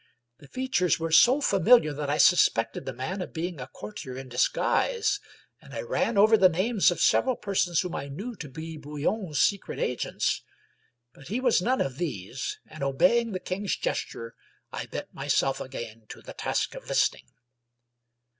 The 0.39 0.47
fea 0.47 0.67
tures 0.67 0.97
were 0.97 1.11
so 1.11 1.41
familiar 1.41 1.93
that 1.93 2.09
I 2.09 2.17
suspected 2.17 2.87
the 2.87 2.91
man 2.91 3.21
of 3.21 3.33
being 3.33 3.61
a 3.61 3.67
courtier 3.67 4.17
in 4.17 4.29
disguise, 4.29 5.19
and 5.61 5.75
I 5.75 5.81
ran 5.81 6.17
over 6.17 6.37
the 6.39 6.49
names 6.49 6.89
of 6.89 6.99
several 6.99 7.35
per 7.35 7.53
sons 7.53 7.81
whom 7.81 7.93
I 7.93 8.07
knew 8.07 8.35
to 8.37 8.49
be 8.49 8.77
Bouillon's 8.77 9.37
secret 9.37 9.77
agents. 9.77 10.41
But 11.13 11.27
he 11.27 11.39
was 11.39 11.61
none 11.61 11.81
of 11.81 11.99
these, 11.99 12.57
and 12.65 12.81
obeying 12.81 13.31
the 13.31 13.39
king's 13.39 13.75
gesture, 13.77 14.33
I 14.71 14.87
bent 14.87 15.13
myself 15.13 15.61
again 15.61 16.07
to 16.09 16.23
the 16.23 16.33
task 16.33 16.73
of 16.73 16.89
listening. 16.89 17.29